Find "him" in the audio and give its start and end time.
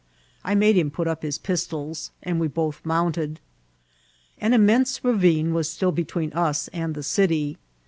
0.79-0.89